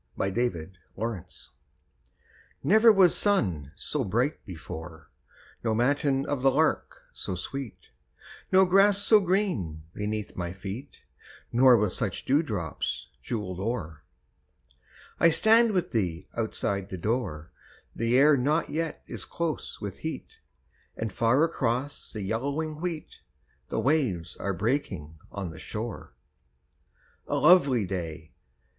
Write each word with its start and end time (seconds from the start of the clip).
A 0.19 0.29
SUMMER 0.33 0.71
MORNING 0.97 1.25
Never 2.63 2.91
was 2.91 3.15
sun 3.15 3.71
so 3.75 4.03
bright 4.03 4.43
before, 4.47 5.11
No 5.63 5.75
matin 5.75 6.25
of 6.25 6.41
the 6.41 6.49
lark 6.49 7.03
so 7.13 7.35
sweet, 7.35 7.91
No 8.51 8.65
grass 8.65 8.97
so 8.97 9.19
green 9.19 9.83
beneath 9.93 10.35
my 10.35 10.53
feet, 10.53 11.01
Nor 11.51 11.77
with 11.77 11.93
such 11.93 12.25
dewdrops 12.25 13.09
jewelled 13.21 13.59
o'er. 13.59 14.01
I 15.19 15.29
stand 15.29 15.71
with 15.71 15.91
thee 15.91 16.27
outside 16.35 16.89
the 16.89 16.97
door, 16.97 17.51
The 17.95 18.17
air 18.17 18.35
not 18.35 18.71
yet 18.71 19.03
is 19.05 19.23
close 19.23 19.79
with 19.79 19.99
heat, 19.99 20.39
And 20.97 21.13
far 21.13 21.43
across 21.43 22.11
the 22.11 22.23
yellowing 22.23 22.81
wheat 22.81 23.21
The 23.69 23.79
waves 23.79 24.35
are 24.37 24.53
breaking 24.55 25.19
on 25.31 25.51
the 25.51 25.59
shore. 25.59 26.13
A 27.27 27.35
lovely 27.35 27.85
day! 27.85 28.31